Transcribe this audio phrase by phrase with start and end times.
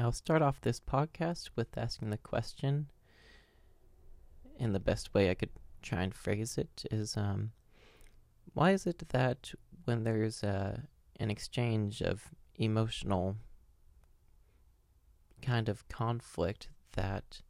[0.00, 2.86] I'll start off this podcast with asking the question,
[4.60, 5.50] and the best way I could
[5.82, 7.50] try and phrase it is um,
[8.54, 9.52] why is it that
[9.86, 10.78] when there's uh,
[11.18, 13.36] an exchange of emotional
[15.42, 17.42] kind of conflict, that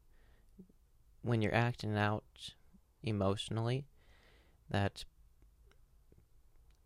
[1.21, 2.55] when you're acting out
[3.03, 3.85] emotionally,
[4.71, 5.05] that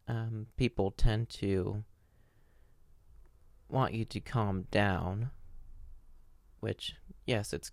[0.09, 1.85] um, people tend to
[3.69, 5.31] want you to calm down,
[6.63, 6.95] which,
[7.25, 7.71] yes, it's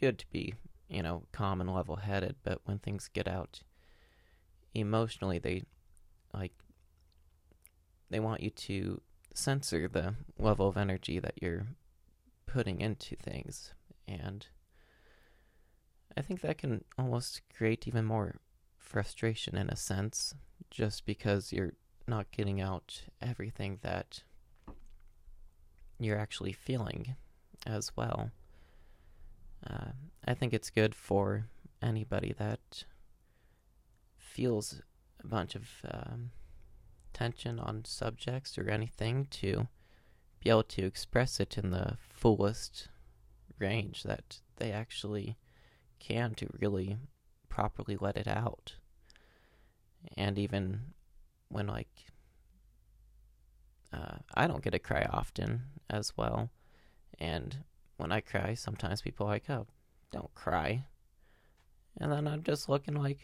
[0.00, 0.52] good to be,
[0.88, 3.60] you know, calm and level headed, but when things get out
[4.74, 5.62] emotionally, they
[6.34, 6.50] like,
[8.10, 9.00] they want you to
[9.32, 11.68] censor the level of energy that you're
[12.46, 13.74] putting into things.
[14.08, 14.44] And
[16.16, 18.40] I think that can almost create even more
[18.76, 20.34] frustration in a sense,
[20.68, 21.74] just because you're
[22.08, 24.24] not getting out everything that
[26.00, 27.14] you're actually feeling
[27.66, 28.30] as well.
[29.68, 29.92] Uh,
[30.26, 31.46] I think it's good for
[31.80, 32.84] anybody that
[34.16, 34.80] feels
[35.22, 36.30] a bunch of um,
[37.12, 39.68] tension on subjects or anything to
[40.40, 42.88] be able to express it in the fullest
[43.58, 45.36] range that they actually
[46.00, 46.96] can to really
[47.48, 48.74] properly let it out.
[50.16, 50.94] And even
[51.48, 52.06] when, like,
[53.92, 56.50] uh, I don't get to cry often as well.
[57.18, 57.64] And
[57.96, 59.66] when I cry, sometimes people are like, oh,
[60.10, 60.84] don't cry.
[61.98, 63.18] And then I'm just looking like,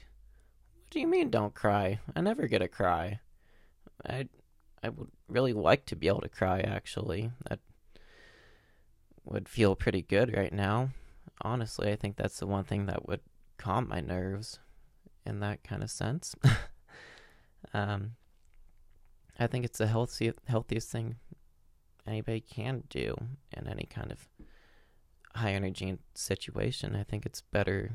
[0.74, 2.00] what do you mean don't cry?
[2.14, 3.20] I never get a cry.
[4.06, 4.28] I
[4.82, 7.30] I would really like to be able to cry actually.
[7.48, 7.58] That
[9.24, 10.90] would feel pretty good right now.
[11.42, 13.20] Honestly, I think that's the one thing that would
[13.58, 14.58] calm my nerves
[15.26, 16.34] in that kind of sense.
[17.74, 18.12] um,
[19.38, 21.16] I think it's the healthy, healthiest thing
[22.08, 23.14] anybody can do
[23.52, 24.28] in any kind of
[25.34, 26.96] high energy situation.
[26.96, 27.92] I think it's better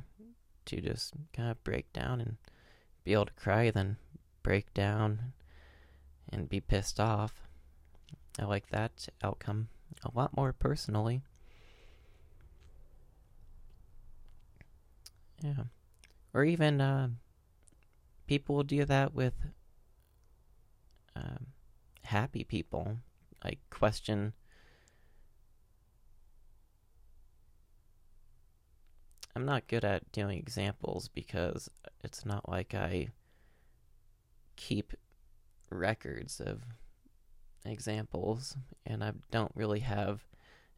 [0.66, 2.38] to just kind of break down and
[3.04, 3.98] be able to cry than
[4.44, 5.34] break down
[6.32, 7.34] and be pissed off.
[8.40, 9.68] I like that outcome
[10.04, 11.22] a lot more personally.
[15.42, 15.66] Yeah.
[16.34, 17.10] Or even uh,
[18.28, 19.34] people will do that with
[21.16, 21.48] um,
[22.04, 22.98] happy people.
[23.44, 24.34] Like, question.
[29.36, 31.70] I'm not good at doing examples because
[32.04, 33.10] it's not like I
[34.56, 34.94] keep
[35.72, 36.62] records of
[37.66, 38.56] examples,
[38.86, 40.28] and I don't really have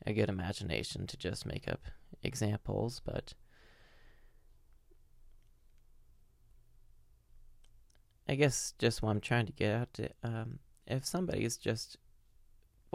[0.06, 1.82] a good imagination to just make up
[2.24, 3.34] examples, but
[8.28, 11.98] I guess just what I'm trying to get at, um, if somebody's just,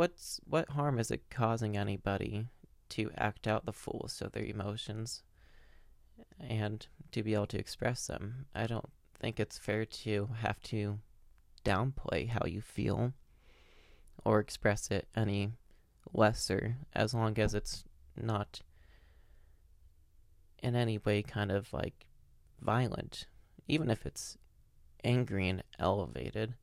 [0.00, 2.46] what's what harm is it causing anybody
[2.88, 5.22] to act out the fullest of their emotions
[6.40, 8.46] and to be able to express them?
[8.54, 8.88] I don't
[9.20, 11.00] think it's fair to have to
[11.66, 13.12] downplay how you feel
[14.24, 15.52] or express it any
[16.14, 17.84] lesser as long as it's
[18.16, 18.62] not
[20.62, 22.06] in any way kind of like
[22.62, 23.26] violent
[23.68, 24.38] even if it's
[25.04, 26.54] angry and elevated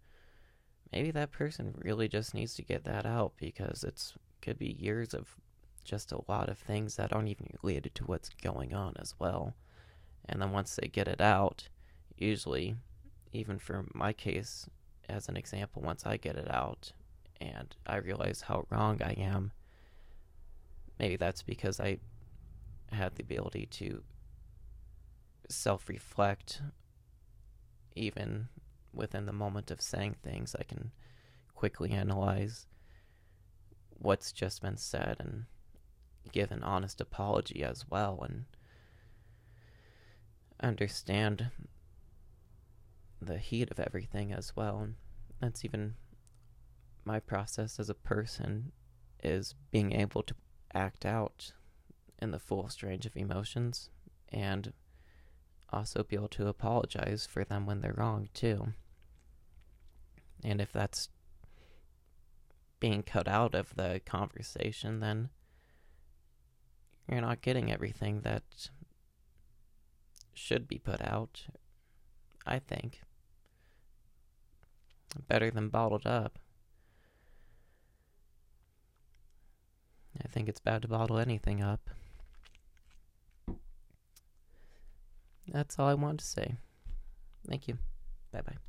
[0.91, 5.13] maybe that person really just needs to get that out because it's could be years
[5.13, 5.35] of
[5.83, 9.55] just a lot of things that aren't even related to what's going on as well.
[10.27, 11.69] And then once they get it out
[12.17, 12.75] usually
[13.31, 14.67] even for my case
[15.09, 16.91] as an example, once I get it out
[17.39, 19.51] and I realize how wrong I am,
[20.99, 21.99] maybe that's because I
[22.91, 24.03] had the ability to
[25.49, 26.61] self reflect
[27.95, 28.47] even
[28.93, 30.55] within the moment of saying things.
[30.59, 30.91] I can
[31.55, 32.65] quickly analyze
[33.99, 35.45] what's just been said and
[36.31, 38.45] give an honest apology as well and
[40.61, 41.49] understand
[43.21, 44.79] the heat of everything as well.
[44.79, 44.95] And
[45.39, 45.95] that's even
[47.05, 48.71] my process as a person
[49.23, 50.35] is being able to
[50.73, 51.53] act out
[52.19, 53.89] in the fullest range of emotions
[54.29, 54.73] and
[55.71, 58.73] also be able to apologize for them when they're wrong too.
[60.43, 61.09] And if that's
[62.79, 65.29] being cut out of the conversation, then
[67.09, 68.43] you're not getting everything that
[70.33, 71.47] should be put out,
[72.45, 73.01] I think.
[75.27, 76.37] Better than bottled up.
[80.23, 81.89] I think it's bad to bottle anything up.
[85.57, 86.57] That's all I want to say.
[87.49, 87.79] Thank you.
[88.31, 88.66] Bye bye.